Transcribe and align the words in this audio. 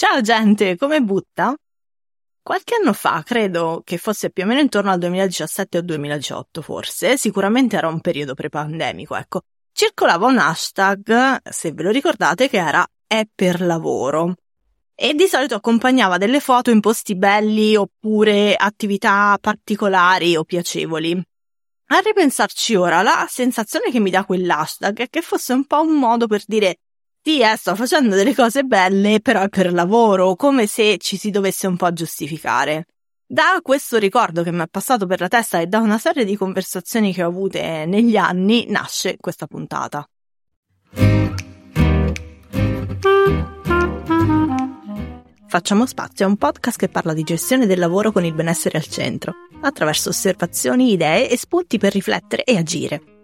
Ciao 0.00 0.22
gente, 0.22 0.78
come 0.78 1.02
butta? 1.02 1.54
Qualche 2.42 2.76
anno 2.80 2.94
fa, 2.94 3.22
credo 3.22 3.82
che 3.84 3.98
fosse 3.98 4.30
più 4.30 4.44
o 4.44 4.46
meno 4.46 4.60
intorno 4.60 4.90
al 4.90 4.98
2017 4.98 5.76
o 5.76 5.82
2018 5.82 6.62
forse, 6.62 7.18
sicuramente 7.18 7.76
era 7.76 7.88
un 7.88 8.00
periodo 8.00 8.32
pre-pandemico, 8.32 9.14
ecco, 9.14 9.42
circolava 9.72 10.26
un 10.26 10.38
hashtag, 10.38 11.40
se 11.46 11.72
ve 11.72 11.82
lo 11.82 11.90
ricordate, 11.90 12.48
che 12.48 12.56
era 12.56 12.82
è 13.06 13.26
per 13.30 13.60
lavoro. 13.60 14.36
E 14.94 15.12
di 15.12 15.26
solito 15.26 15.56
accompagnava 15.56 16.16
delle 16.16 16.40
foto 16.40 16.70
in 16.70 16.80
posti 16.80 17.14
belli 17.14 17.76
oppure 17.76 18.54
attività 18.56 19.36
particolari 19.38 20.34
o 20.34 20.44
piacevoli. 20.44 21.12
A 21.88 21.98
ripensarci 21.98 22.74
ora, 22.74 23.02
la 23.02 23.26
sensazione 23.28 23.90
che 23.90 24.00
mi 24.00 24.08
dà 24.08 24.24
quell'hashtag 24.24 24.98
è 24.98 25.08
che 25.10 25.20
fosse 25.20 25.52
un 25.52 25.66
po' 25.66 25.82
un 25.82 25.98
modo 25.98 26.26
per 26.26 26.42
dire 26.46 26.78
sì, 27.22 27.40
eh, 27.40 27.54
sto 27.56 27.74
facendo 27.74 28.16
delle 28.16 28.34
cose 28.34 28.62
belle, 28.62 29.20
però 29.20 29.42
è 29.42 29.48
per 29.50 29.72
lavoro, 29.72 30.34
come 30.36 30.66
se 30.66 30.96
ci 30.96 31.18
si 31.18 31.30
dovesse 31.30 31.66
un 31.66 31.76
po' 31.76 31.92
giustificare. 31.92 32.86
Da 33.26 33.60
questo 33.62 33.98
ricordo 33.98 34.42
che 34.42 34.50
mi 34.50 34.62
è 34.62 34.68
passato 34.68 35.06
per 35.06 35.20
la 35.20 35.28
testa 35.28 35.60
e 35.60 35.66
da 35.66 35.80
una 35.80 35.98
serie 35.98 36.24
di 36.24 36.34
conversazioni 36.34 37.12
che 37.12 37.22
ho 37.22 37.28
avute 37.28 37.84
negli 37.86 38.16
anni 38.16 38.64
nasce 38.68 39.16
questa 39.18 39.46
puntata. 39.46 40.08
Facciamo 45.46 45.84
spazio 45.84 46.24
è 46.24 46.28
un 46.28 46.36
podcast 46.36 46.78
che 46.78 46.88
parla 46.88 47.12
di 47.12 47.22
gestione 47.22 47.66
del 47.66 47.78
lavoro 47.78 48.12
con 48.12 48.24
il 48.24 48.32
benessere 48.32 48.78
al 48.78 48.86
centro, 48.86 49.34
attraverso 49.60 50.08
osservazioni, 50.08 50.92
idee 50.92 51.28
e 51.28 51.36
spunti 51.36 51.76
per 51.76 51.92
riflettere 51.92 52.44
e 52.44 52.56
agire. 52.56 53.19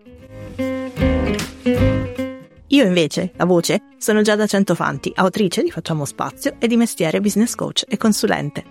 Io 2.76 2.84
invece, 2.84 3.32
la 3.36 3.46
voce, 3.46 3.84
sono 3.96 4.20
Giada 4.20 4.46
Centofanti, 4.46 5.10
autrice 5.14 5.62
di 5.62 5.70
Facciamo 5.70 6.04
Spazio 6.04 6.56
e 6.58 6.66
di 6.66 6.76
mestiere 6.76 7.22
business 7.22 7.54
coach 7.54 7.84
e 7.88 7.96
consulente. 7.96 8.64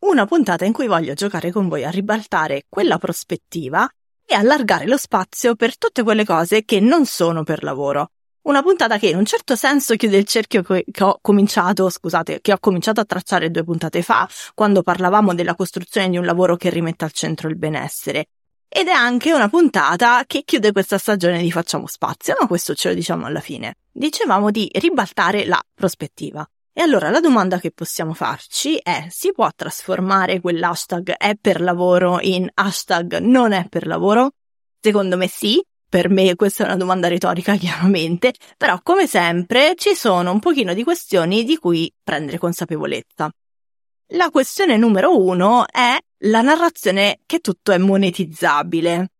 Una 0.00 0.26
puntata 0.26 0.66
in 0.66 0.74
cui 0.74 0.86
voglio 0.86 1.14
giocare 1.14 1.50
con 1.50 1.68
voi 1.68 1.82
a 1.82 1.88
ribaltare 1.88 2.64
quella 2.68 2.98
prospettiva 2.98 3.88
e 4.26 4.34
allargare 4.34 4.86
lo 4.86 4.98
spazio 4.98 5.54
per 5.54 5.78
tutte 5.78 6.02
quelle 6.02 6.26
cose 6.26 6.62
che 6.66 6.78
non 6.78 7.06
sono 7.06 7.42
per 7.42 7.62
lavoro, 7.62 8.10
una 8.48 8.62
puntata 8.62 8.98
che 8.98 9.08
in 9.08 9.16
un 9.16 9.24
certo 9.24 9.56
senso 9.56 9.94
chiude 9.96 10.16
il 10.16 10.24
cerchio 10.24 10.62
che 10.62 10.84
ho 11.04 11.18
cominciato, 11.20 11.88
scusate, 11.88 12.40
che 12.40 12.52
ho 12.52 12.58
cominciato 12.58 13.00
a 13.00 13.04
tracciare 13.04 13.50
due 13.50 13.64
puntate 13.64 14.02
fa, 14.02 14.28
quando 14.54 14.82
parlavamo 14.82 15.34
della 15.34 15.54
costruzione 15.54 16.10
di 16.10 16.16
un 16.16 16.24
lavoro 16.24 16.56
che 16.56 16.70
rimetta 16.70 17.04
al 17.04 17.12
centro 17.12 17.48
il 17.48 17.56
benessere. 17.56 18.28
Ed 18.68 18.86
è 18.86 18.92
anche 18.92 19.32
una 19.32 19.48
puntata 19.48 20.24
che 20.26 20.42
chiude 20.44 20.72
questa 20.72 20.98
stagione 20.98 21.40
di 21.40 21.50
Facciamo 21.50 21.86
Spazio, 21.86 22.36
ma 22.38 22.46
questo 22.46 22.74
ce 22.74 22.88
lo 22.88 22.94
diciamo 22.94 23.24
alla 23.24 23.40
fine. 23.40 23.76
Dicevamo 23.90 24.50
di 24.50 24.68
ribaltare 24.74 25.46
la 25.46 25.60
prospettiva. 25.74 26.46
E 26.72 26.82
allora 26.82 27.08
la 27.10 27.20
domanda 27.20 27.58
che 27.58 27.72
possiamo 27.72 28.12
farci 28.12 28.76
è, 28.76 29.06
si 29.10 29.32
può 29.32 29.48
trasformare 29.56 30.40
quell'hashtag 30.40 31.16
è 31.16 31.34
per 31.40 31.60
lavoro 31.60 32.20
in 32.20 32.48
hashtag 32.54 33.18
non 33.18 33.52
è 33.52 33.66
per 33.68 33.86
lavoro? 33.86 34.32
Secondo 34.78 35.16
me 35.16 35.26
sì, 35.26 35.60
per 35.88 36.10
me 36.10 36.36
questa 36.36 36.62
è 36.62 36.66
una 36.66 36.76
domanda 36.76 37.08
retorica 37.08 37.56
chiaramente, 37.58 38.34
però 38.56 38.78
come 38.82 39.06
sempre 39.06 39.74
ci 39.76 39.94
sono 39.94 40.30
un 40.30 40.38
pochino 40.38 40.74
di 40.74 40.84
questioni 40.84 41.42
di 41.42 41.56
cui 41.56 41.92
prendere 42.04 42.38
consapevolezza. 42.38 43.28
La 44.12 44.30
questione 44.30 44.76
numero 44.76 45.18
uno 45.18 45.66
è 45.66 45.98
la 46.22 46.42
narrazione 46.42 47.20
che 47.26 47.38
tutto 47.40 47.72
è 47.72 47.78
monetizzabile. 47.78 49.10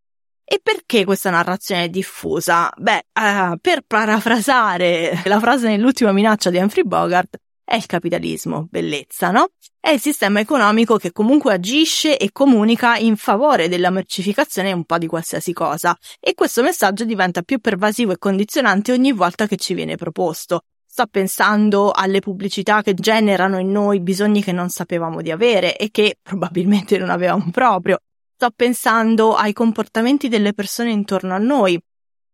E 0.45 0.61
perché 0.63 1.05
questa 1.05 1.31
narrazione 1.31 1.85
è 1.85 1.89
diffusa? 1.91 2.73
Beh, 2.77 3.05
uh, 3.13 3.59
per 3.61 3.83
parafrasare 3.87 5.21
la 5.25 5.39
frase 5.41 5.69
nell'ultima 5.69 6.11
minaccia 6.11 6.49
di 6.49 6.57
Humphrey 6.57 6.85
Bogart, 6.85 7.39
è 7.63 7.77
il 7.77 7.85
capitalismo, 7.85 8.67
bellezza, 8.71 9.31
no? 9.31 9.51
È 9.79 9.91
il 9.91 10.01
sistema 10.01 10.41
economico 10.41 10.97
che 10.97 11.13
comunque 11.13 11.53
agisce 11.53 12.17
e 12.17 12.33
comunica 12.33 12.97
in 12.97 13.17
favore 13.17 13.69
della 13.69 13.91
mercificazione 13.91 14.73
un 14.73 14.85
po' 14.85 14.97
di 14.97 15.07
qualsiasi 15.07 15.53
cosa 15.53 15.95
e 16.19 16.33
questo 16.33 16.63
messaggio 16.63 17.05
diventa 17.05 17.43
più 17.43 17.59
pervasivo 17.59 18.13
e 18.13 18.19
condizionante 18.19 18.93
ogni 18.93 19.13
volta 19.13 19.47
che 19.47 19.57
ci 19.57 19.75
viene 19.75 19.97
proposto. 19.97 20.63
Sto 20.99 21.07
pensando 21.07 21.93
alle 21.93 22.19
pubblicità 22.19 22.83
che 22.83 22.93
generano 22.93 23.61
in 23.61 23.71
noi 23.71 24.01
bisogni 24.01 24.43
che 24.43 24.51
non 24.51 24.69
sapevamo 24.69 25.23
di 25.23 25.31
avere 25.31 25.77
e 25.77 25.93
che 25.93 26.19
probabilmente 26.21 26.99
non 26.99 27.09
avevamo 27.09 27.51
proprio. 27.53 28.01
Sto 28.35 28.51
pensando 28.51 29.37
ai 29.37 29.53
comportamenti 29.53 30.27
delle 30.27 30.55
persone 30.55 30.91
intorno 30.91 31.35
a 31.35 31.39
noi, 31.39 31.81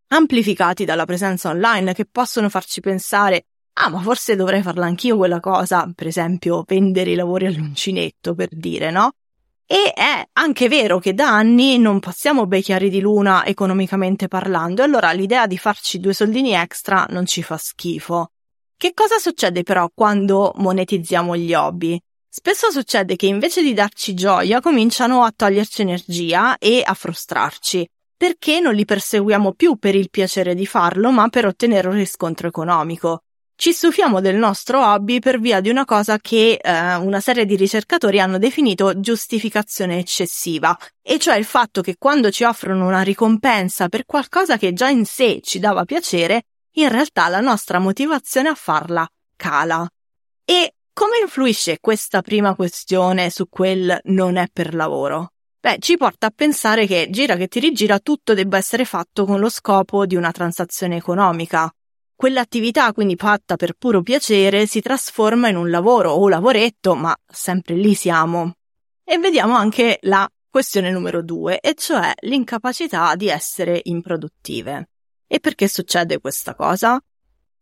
amplificati 0.09 0.87
dalla 0.87 1.05
presenza 1.05 1.51
online 1.51 1.93
che 1.93 2.07
possono 2.11 2.49
farci 2.49 2.81
pensare 2.81 3.45
ah, 3.75 3.91
ma 3.91 4.01
forse 4.01 4.35
dovrei 4.35 4.63
farla 4.63 4.87
anch'io 4.87 5.19
quella 5.19 5.41
cosa, 5.41 5.87
per 5.95 6.07
esempio 6.07 6.65
vendere 6.67 7.11
i 7.11 7.17
lavori 7.17 7.45
all'uncinetto, 7.45 8.35
per 8.35 8.49
dire, 8.51 8.91
no? 8.91 9.11
E 9.67 9.93
è 9.95 10.27
anche 10.33 10.69
vero 10.69 10.99
che 10.99 11.13
da 11.13 11.29
anni 11.29 11.77
non 11.77 12.01
passiamo 12.01 12.47
bei 12.47 12.63
chiari 12.63 12.89
di 12.89 13.01
luna 13.01 13.45
economicamente 13.45 14.27
parlando, 14.27 14.81
e 14.81 14.87
allora 14.87 15.13
l'idea 15.13 15.47
di 15.47 15.59
farci 15.59 16.01
due 16.01 16.15
soldini 16.15 16.55
extra 16.55 17.05
non 17.11 17.27
ci 17.27 17.43
fa 17.43 17.59
schifo. 17.59 18.31
Che 18.85 18.93
cosa 18.93 19.17
succede 19.17 19.63
però 19.63 19.89
quando 19.95 20.53
monetizziamo 20.57 21.35
gli 21.39 21.55
hobby? 21.55 21.99
Spesso 22.29 22.71
succede 22.71 23.17
che 23.17 23.25
invece 23.25 23.63
di 23.63 23.73
darci 23.73 24.13
gioia 24.13 24.61
cominciano 24.61 25.25
a 25.25 25.33
toglierci 25.35 25.81
energia 25.81 26.59
e 26.59 26.83
a 26.85 26.93
frustrarci, 26.93 27.89
perché 28.15 28.61
non 28.61 28.75
li 28.75 28.85
perseguiamo 28.85 29.55
più 29.55 29.77
per 29.77 29.95
il 29.95 30.11
piacere 30.11 30.55
di 30.55 30.67
farlo, 30.67 31.11
ma 31.13 31.31
per 31.31 31.47
ottenere 31.47 31.89
un 31.89 31.95
riscontro 31.95 32.47
economico. 32.47 33.23
Ci 33.57 33.73
stufiamo 33.73 34.21
del 34.21 34.37
nostro 34.37 34.85
hobby 34.85 35.19
per 35.19 35.41
via 35.41 35.61
di 35.61 35.71
una 35.71 35.87
cosa 35.87 36.19
che 36.19 36.59
eh, 36.61 36.95
una 36.97 37.21
serie 37.21 37.47
di 37.47 37.57
ricercatori 37.57 38.21
hanno 38.21 38.37
definito 38.37 39.01
giustificazione 39.01 39.99
eccessiva, 39.99 40.77
e 41.01 41.19
cioè 41.19 41.37
il 41.37 41.47
fatto 41.47 41.81
che 41.81 41.97
quando 41.99 42.31
ci 42.31 42.45
offrono 42.45 42.87
una 42.87 43.01
ricompensa 43.01 43.89
per 43.89 44.05
qualcosa 44.05 44.59
che 44.59 44.75
già 44.75 44.91
in 44.91 45.07
sé 45.07 45.41
ci 45.43 45.59
dava 45.59 45.87
piacere, 45.87 46.43
in 46.75 46.89
realtà 46.89 47.29
la 47.29 47.41
nostra 47.41 47.79
motivazione 47.79 48.49
a 48.49 48.55
farla 48.55 49.07
cala. 49.37 49.89
E 50.45 50.75
come 50.93 51.19
influisce 51.23 51.79
questa 51.81 52.23
prima 52.23 52.55
questione 52.55 53.31
su 53.31 53.49
quel 53.49 53.99
non 54.05 54.37
è 54.37 54.47
per 54.53 54.75
lavoro? 54.75 55.33
Beh, 55.61 55.79
ci 55.81 55.97
porta 55.97 56.27
a 56.27 56.33
pensare 56.35 56.87
che 56.87 57.09
gira 57.11 57.37
che 57.37 57.49
ti 57.49 57.59
rigira 57.59 57.99
tutto 57.99 58.35
debba 58.35 58.59
essere 58.59 58.85
fatto 58.85 59.25
con 59.25 59.41
lo 59.41 59.49
scopo 59.49 60.05
di 60.05 60.15
una 60.15 60.31
transazione 60.31 60.97
economica, 60.97 61.73
Quell'attività, 62.17 62.93
quindi 62.93 63.17
fatta 63.17 63.57
per 63.57 63.75
puro 63.75 64.01
piacere, 64.03 64.67
si 64.67 64.81
trasforma 64.81 65.49
in 65.49 65.57
un 65.57 65.69
lavoro 65.69 66.13
o 66.13 66.29
lavoretto, 66.29 66.95
ma 66.95 67.15
sempre 67.27 67.75
lì 67.75 67.95
siamo. 67.95 68.55
E 69.05 69.19
vediamo 69.19 69.55
anche 69.55 69.99
la 70.03 70.27
questione 70.49 70.91
numero 70.91 71.23
due, 71.23 71.59
e 71.59 71.75
cioè 71.75 72.13
l'incapacità 72.21 73.17
di 73.17 73.29
essere 73.29 73.81
improduttive. 73.83 74.91
E 75.27 75.41
perché 75.41 75.69
succede 75.69 76.21
questa 76.21 76.55
cosa? 76.55 77.03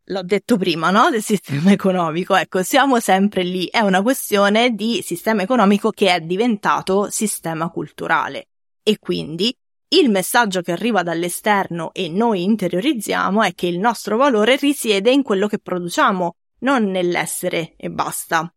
L'ho 0.06 0.22
detto 0.22 0.56
prima, 0.56 0.90
no? 0.90 1.10
Del 1.10 1.22
sistema 1.22 1.70
economico. 1.72 2.34
Ecco, 2.34 2.62
siamo 2.62 3.00
sempre 3.00 3.44
lì. 3.44 3.66
È 3.66 3.80
una 3.80 4.02
questione 4.02 4.70
di 4.70 5.00
sistema 5.02 5.42
economico 5.42 5.90
che 5.90 6.14
è 6.14 6.20
diventato 6.20 7.08
sistema 7.10 7.70
culturale. 7.70 8.48
E 8.82 8.98
quindi 8.98 9.54
il 9.88 10.10
messaggio 10.10 10.62
che 10.62 10.72
arriva 10.72 11.02
dall'esterno 11.02 11.92
e 11.92 12.08
noi 12.08 12.42
interiorizziamo 12.44 13.42
è 13.42 13.54
che 13.54 13.66
il 13.66 13.78
nostro 13.78 14.16
valore 14.16 14.56
risiede 14.56 15.10
in 15.10 15.22
quello 15.22 15.46
che 15.46 15.58
produciamo, 15.58 16.34
non 16.60 16.84
nell'essere 16.84 17.74
e 17.76 17.90
basta. 17.90 18.52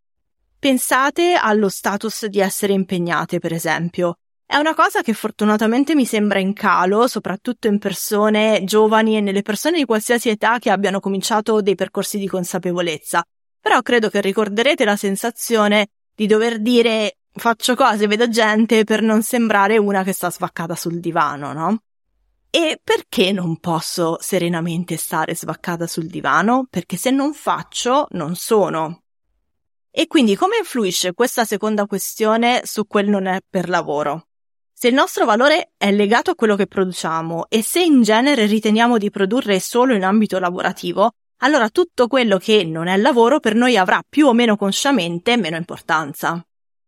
Pensate 0.58 1.34
allo 1.34 1.68
status 1.68 2.26
di 2.26 2.40
essere 2.40 2.72
impegnate, 2.72 3.38
per 3.38 3.52
esempio. 3.52 4.18
È 4.56 4.58
una 4.58 4.72
cosa 4.72 5.02
che 5.02 5.12
fortunatamente 5.12 5.94
mi 5.94 6.06
sembra 6.06 6.38
in 6.38 6.54
calo, 6.54 7.06
soprattutto 7.08 7.66
in 7.66 7.78
persone 7.78 8.62
giovani 8.64 9.18
e 9.18 9.20
nelle 9.20 9.42
persone 9.42 9.76
di 9.76 9.84
qualsiasi 9.84 10.30
età 10.30 10.58
che 10.58 10.70
abbiano 10.70 10.98
cominciato 10.98 11.60
dei 11.60 11.74
percorsi 11.74 12.16
di 12.16 12.26
consapevolezza. 12.26 13.22
Però 13.60 13.82
credo 13.82 14.08
che 14.08 14.22
ricorderete 14.22 14.86
la 14.86 14.96
sensazione 14.96 15.88
di 16.14 16.26
dover 16.26 16.58
dire 16.62 17.18
faccio 17.34 17.74
cose, 17.74 18.06
vedo 18.06 18.30
gente 18.30 18.84
per 18.84 19.02
non 19.02 19.22
sembrare 19.22 19.76
una 19.76 20.02
che 20.02 20.12
sta 20.12 20.30
svaccata 20.30 20.74
sul 20.74 21.00
divano, 21.00 21.52
no? 21.52 21.82
E 22.48 22.80
perché 22.82 23.32
non 23.32 23.60
posso 23.60 24.16
serenamente 24.22 24.96
stare 24.96 25.36
svaccata 25.36 25.86
sul 25.86 26.06
divano? 26.06 26.66
Perché 26.70 26.96
se 26.96 27.10
non 27.10 27.34
faccio, 27.34 28.06
non 28.12 28.34
sono. 28.36 29.02
E 29.90 30.06
quindi 30.06 30.34
come 30.34 30.56
influisce 30.56 31.12
questa 31.12 31.44
seconda 31.44 31.84
questione 31.84 32.62
su 32.64 32.86
quel 32.86 33.10
non 33.10 33.26
è 33.26 33.40
per 33.46 33.68
lavoro? 33.68 34.25
Se 34.78 34.88
il 34.88 34.94
nostro 34.94 35.24
valore 35.24 35.70
è 35.78 35.90
legato 35.90 36.32
a 36.32 36.34
quello 36.34 36.54
che 36.54 36.66
produciamo 36.66 37.46
e 37.48 37.62
se 37.62 37.82
in 37.82 38.02
genere 38.02 38.44
riteniamo 38.44 38.98
di 38.98 39.08
produrre 39.08 39.58
solo 39.58 39.94
in 39.94 40.04
ambito 40.04 40.38
lavorativo, 40.38 41.12
allora 41.38 41.70
tutto 41.70 42.08
quello 42.08 42.36
che 42.36 42.62
non 42.62 42.86
è 42.86 42.94
lavoro 42.98 43.40
per 43.40 43.54
noi 43.54 43.78
avrà 43.78 44.02
più 44.06 44.26
o 44.26 44.34
meno 44.34 44.54
consciamente 44.58 45.38
meno 45.38 45.56
importanza. 45.56 46.44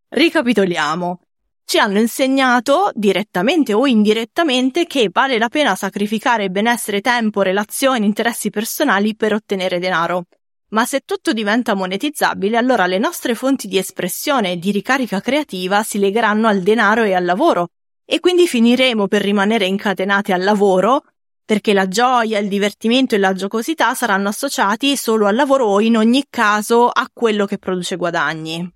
Ricapitoliamo. 0.07 1.21
ci 1.65 1.79
hanno 1.79 1.99
insegnato, 1.99 2.91
direttamente 2.93 3.73
o 3.73 3.87
indirettamente, 3.87 4.85
che 4.87 5.09
vale 5.11 5.39
la 5.39 5.49
pena 5.49 5.75
sacrificare 5.75 6.51
benessere, 6.51 7.01
tempo, 7.01 7.41
relazioni, 7.41 8.05
interessi 8.05 8.51
personali 8.51 9.17
per 9.17 9.33
ottenere 9.33 9.79
denaro. 9.79 10.25
Ma 10.73 10.85
se 10.85 11.01
tutto 11.07 11.33
diventa 11.33 11.73
monetizzabile, 11.73 12.59
allora 12.59 12.87
le 12.87 12.99
nostre 12.99 13.35
fonti 13.35 13.67
di 13.67 13.79
espressione 13.79 14.53
e 14.53 14.59
di 14.59 14.73
ricarica 14.73 15.23
creativa 15.23 15.83
si 15.83 15.99
legheranno 15.99 16.49
al 16.49 16.61
denaro 16.61 17.05
e 17.05 17.15
al 17.15 17.25
lavoro, 17.25 17.71
e 18.11 18.21
quindi 18.21 18.49
finiremo 18.49 19.07
per 19.07 19.21
rimanere 19.21 19.67
incatenati 19.67 20.33
al 20.33 20.43
lavoro, 20.43 21.05
perché 21.45 21.75
la 21.75 21.87
gioia, 21.89 22.39
il 22.39 22.49
divertimento 22.49 23.15
e 23.15 23.19
la 23.19 23.35
giocosità 23.35 23.93
saranno 23.93 24.29
associati 24.29 24.97
solo 24.97 25.27
al 25.27 25.35
lavoro 25.35 25.67
o 25.67 25.81
in 25.83 25.95
ogni 25.99 26.25
caso 26.31 26.89
a 26.89 27.07
quello 27.13 27.45
che 27.45 27.59
produce 27.59 27.97
guadagni. 27.97 28.67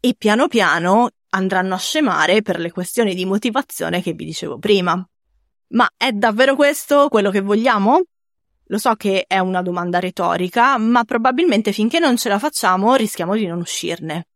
E 0.00 0.14
piano 0.16 0.48
piano 0.48 1.10
andranno 1.34 1.74
a 1.74 1.78
scemare 1.78 2.40
per 2.40 2.58
le 2.58 2.72
questioni 2.72 3.14
di 3.14 3.26
motivazione 3.26 4.00
che 4.00 4.14
vi 4.14 4.24
dicevo 4.24 4.58
prima. 4.58 5.06
Ma 5.68 5.90
è 5.94 6.10
davvero 6.12 6.54
questo 6.54 7.08
quello 7.10 7.30
che 7.30 7.42
vogliamo? 7.42 8.00
Lo 8.68 8.78
so 8.78 8.94
che 8.94 9.26
è 9.26 9.38
una 9.38 9.60
domanda 9.60 10.00
retorica, 10.00 10.78
ma 10.78 11.04
probabilmente 11.04 11.72
finché 11.72 11.98
non 11.98 12.16
ce 12.16 12.30
la 12.30 12.38
facciamo 12.38 12.94
rischiamo 12.94 13.34
di 13.34 13.44
non 13.44 13.60
uscirne. 13.60 14.28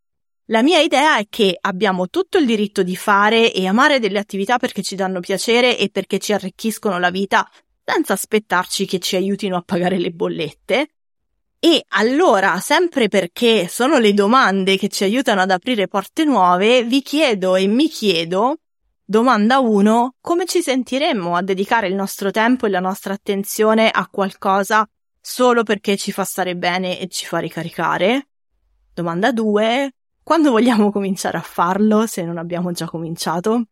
La 0.46 0.62
mia 0.62 0.78
idea 0.78 1.19
è 1.19 1.26
che 1.28 1.56
abbiamo 1.60 2.08
tutto 2.08 2.38
il 2.38 2.46
diritto 2.46 2.82
di 2.82 2.94
fare 2.94 3.52
e 3.52 3.66
amare 3.66 3.98
delle 3.98 4.19
attività 4.20 4.58
perché 4.58 4.82
ci 4.82 4.94
danno 4.94 5.19
piacere 5.19 5.76
e 5.76 5.88
perché 5.90 6.19
ci 6.19 6.32
arricchiscono 6.32 6.98
la 6.98 7.10
vita, 7.10 7.48
senza 7.84 8.12
aspettarci 8.12 8.87
che 8.87 9.00
ci 9.00 9.16
aiutino 9.16 9.56
a 9.56 9.62
pagare 9.66 9.98
le 9.98 10.10
bollette, 10.10 10.88
e 11.58 11.84
allora, 11.88 12.60
sempre 12.60 13.08
perché 13.08 13.66
sono 13.66 13.98
le 13.98 14.14
domande 14.14 14.76
che 14.76 14.88
ci 14.88 15.02
aiutano 15.02 15.40
ad 15.40 15.50
aprire 15.50 15.88
porte 15.88 16.25
nuove, 16.25 16.84
vi 16.84 17.02
chiedo 17.02 17.56
e 17.56 17.66
mi 17.66 17.88
chiedo, 17.88 18.58
domanda 19.04 19.58
1, 19.58 20.14
come 20.20 20.44
ci 20.46 20.62
sentiremmo 20.62 21.34
a 21.34 21.43
dedicare 21.43 21.88
il 21.88 21.94
nostro 21.94 22.31
tempo 22.31 22.66
e 22.66 22.69
la 22.69 22.78
nostra 22.78 23.14
attenzione 23.14 23.90
a 23.90 24.06
qualcosa 24.08 24.88
solo 25.20 25.64
perché 25.64 25.96
ci 25.96 26.12
fa 26.12 26.22
stare 26.22 26.54
bene 26.54 27.00
e 27.00 27.08
ci 27.08 27.26
fa 27.26 27.38
ricaricare? 27.38 28.28
Domanda 28.94 29.32
2, 29.32 29.93
quando 30.26 30.50
vogliamo 30.50 30.90
cominciare 30.90 31.38
a 31.38 31.40
farlo 31.40 32.05
se 32.08 32.25
non 32.25 32.37
abbiamo 32.37 32.73
già 32.73 32.87
cominciato? 32.87 33.67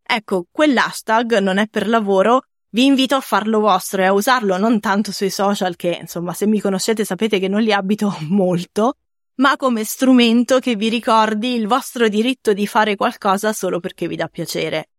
Ecco, 0.00 0.46
quell'hashtag 0.48 1.38
non 1.38 1.58
è 1.58 1.66
per 1.66 1.88
lavoro 1.88 2.44
vi 2.68 2.84
invito 2.84 3.16
a 3.16 3.20
farlo 3.20 3.58
vostro 3.58 4.02
e 4.02 4.04
a 4.04 4.12
usarlo 4.12 4.56
non 4.56 4.78
tanto 4.78 5.10
sui 5.10 5.30
social 5.30 5.74
che, 5.74 5.98
insomma, 6.00 6.32
se 6.32 6.46
mi 6.46 6.60
conoscete 6.60 7.04
sapete 7.04 7.40
che 7.40 7.48
non 7.48 7.60
li 7.60 7.72
abito 7.72 8.16
molto, 8.30 8.98
ma 9.38 9.56
come 9.56 9.82
strumento 9.82 10.60
che 10.60 10.76
vi 10.76 10.88
ricordi 10.88 11.56
il 11.56 11.66
vostro 11.66 12.06
diritto 12.06 12.52
di 12.52 12.68
fare 12.68 12.94
qualcosa 12.94 13.52
solo 13.52 13.80
perché 13.80 14.06
vi 14.06 14.14
dà 14.14 14.28
piacere. 14.28 14.90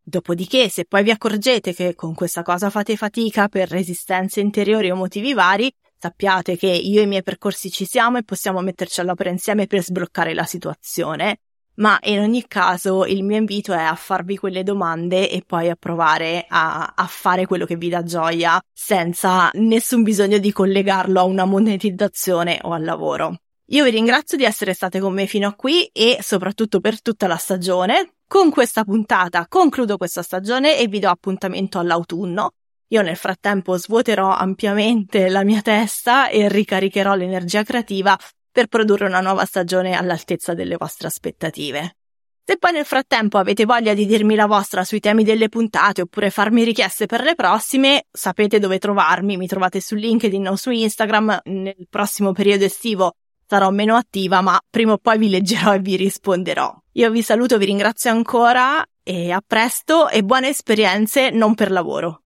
Dopodiché, 0.00 0.68
se 0.68 0.84
poi 0.84 1.02
vi 1.02 1.10
accorgete 1.10 1.74
che 1.74 1.96
con 1.96 2.14
questa 2.14 2.42
cosa 2.42 2.70
fate 2.70 2.96
fatica 2.96 3.48
per 3.48 3.68
resistenze 3.68 4.38
interiori 4.38 4.92
o 4.92 4.94
motivi 4.94 5.34
vari, 5.34 5.74
sappiate 6.02 6.56
che 6.56 6.66
io 6.66 6.98
e 6.98 7.04
i 7.04 7.06
miei 7.06 7.22
percorsi 7.22 7.70
ci 7.70 7.84
siamo 7.84 8.18
e 8.18 8.24
possiamo 8.24 8.60
metterci 8.60 9.00
all'opera 9.00 9.30
insieme 9.30 9.68
per 9.68 9.84
sbloccare 9.84 10.34
la 10.34 10.44
situazione 10.44 11.38
ma 11.74 11.98
in 12.02 12.18
ogni 12.18 12.46
caso 12.48 13.06
il 13.06 13.22
mio 13.22 13.36
invito 13.36 13.72
è 13.72 13.80
a 13.80 13.94
farvi 13.94 14.36
quelle 14.36 14.62
domande 14.62 15.30
e 15.30 15.42
poi 15.46 15.70
a 15.70 15.76
provare 15.76 16.44
a, 16.46 16.92
a, 16.94 17.06
fare 17.06 17.46
quello 17.46 17.64
che 17.64 17.76
vi 17.76 17.88
dà 17.88 18.02
gioia 18.02 18.60
senza 18.72 19.48
nessun 19.54 20.02
bisogno 20.02 20.38
di 20.38 20.52
collegarlo 20.52 21.20
a 21.20 21.24
una 21.24 21.46
monetizzazione 21.46 22.58
o 22.62 22.72
al 22.72 22.84
lavoro. 22.84 23.36
Io 23.66 23.84
vi 23.84 23.90
ringrazio 23.90 24.36
di 24.36 24.44
essere 24.44 24.74
state 24.74 25.00
con 25.00 25.14
me 25.14 25.24
fino 25.24 25.48
a 25.48 25.54
qui 25.54 25.86
e 25.86 26.18
soprattutto 26.20 26.80
per 26.80 27.00
tutta 27.00 27.26
la 27.26 27.36
stagione. 27.36 28.16
Con 28.26 28.50
questa 28.50 28.84
puntata 28.84 29.46
concludo 29.48 29.96
questa 29.96 30.22
stagione 30.22 30.78
e 30.78 30.88
vi 30.88 30.98
do 30.98 31.08
appuntamento 31.08 31.78
all'autunno. 31.78 32.52
Io 32.92 33.00
nel 33.00 33.16
frattempo 33.16 33.78
svuoterò 33.78 34.34
ampiamente 34.34 35.30
la 35.30 35.44
mia 35.44 35.62
testa 35.62 36.28
e 36.28 36.48
ricaricherò 36.48 37.14
l'energia 37.14 37.62
creativa 37.62 38.18
per 38.50 38.66
produrre 38.66 39.06
una 39.06 39.20
nuova 39.22 39.46
stagione 39.46 39.96
all'altezza 39.96 40.52
delle 40.52 40.76
vostre 40.76 41.08
aspettative. 41.08 41.96
Se 42.44 42.58
poi 42.58 42.72
nel 42.72 42.84
frattempo 42.84 43.38
avete 43.38 43.64
voglia 43.64 43.94
di 43.94 44.04
dirmi 44.04 44.34
la 44.34 44.44
vostra 44.44 44.84
sui 44.84 45.00
temi 45.00 45.24
delle 45.24 45.48
puntate 45.48 46.02
oppure 46.02 46.28
farmi 46.28 46.64
richieste 46.64 47.06
per 47.06 47.22
le 47.22 47.34
prossime, 47.34 48.04
sapete 48.12 48.58
dove 48.58 48.78
trovarmi, 48.78 49.38
mi 49.38 49.46
trovate 49.46 49.80
su 49.80 49.94
LinkedIn 49.94 50.48
o 50.48 50.56
su 50.56 50.70
Instagram, 50.70 51.40
nel 51.44 51.86
prossimo 51.88 52.32
periodo 52.32 52.64
estivo 52.64 53.14
sarò 53.46 53.70
meno 53.70 53.96
attiva, 53.96 54.42
ma 54.42 54.60
prima 54.68 54.92
o 54.92 54.98
poi 54.98 55.16
vi 55.16 55.30
leggerò 55.30 55.72
e 55.74 55.78
vi 55.78 55.96
risponderò. 55.96 56.74
Io 56.92 57.10
vi 57.10 57.22
saluto, 57.22 57.56
vi 57.56 57.66
ringrazio 57.66 58.10
ancora 58.10 58.84
e 59.02 59.30
a 59.30 59.42
presto 59.46 60.10
e 60.10 60.22
buone 60.22 60.48
esperienze 60.48 61.30
non 61.30 61.54
per 61.54 61.70
lavoro. 61.70 62.20